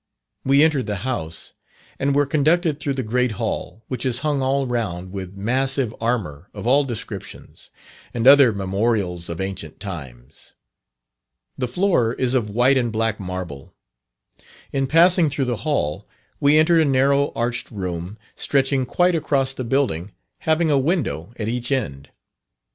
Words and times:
We 0.43 0.63
entered 0.63 0.87
the 0.87 0.95
house, 1.05 1.53
and 1.99 2.15
were 2.15 2.25
conducted 2.25 2.79
through 2.79 2.95
the 2.95 3.03
great 3.03 3.33
Hall, 3.33 3.83
which 3.87 4.03
is 4.03 4.21
hung 4.21 4.41
all 4.41 4.65
round 4.65 5.11
with 5.11 5.37
massive 5.37 5.93
armour 6.01 6.49
of 6.55 6.65
all 6.65 6.83
descriptions, 6.83 7.69
and 8.11 8.25
other 8.25 8.51
memorials 8.51 9.29
of 9.29 9.39
ancient 9.39 9.79
times. 9.79 10.53
The 11.55 11.67
floor 11.67 12.13
is 12.13 12.33
of 12.33 12.49
white 12.49 12.77
and 12.77 12.91
black 12.91 13.19
marble. 13.19 13.75
In 14.73 14.87
passing 14.87 15.29
through 15.29 15.45
the 15.45 15.57
hall, 15.57 16.07
we 16.39 16.57
entered 16.57 16.81
a 16.81 16.85
narrow 16.85 17.31
arched 17.35 17.69
room, 17.69 18.17
stretching 18.35 18.87
quite 18.87 19.13
across 19.13 19.53
the 19.53 19.63
building, 19.63 20.13
having 20.39 20.71
a 20.71 20.79
window 20.79 21.29
at 21.35 21.47
each 21.47 21.71
end. 21.71 22.09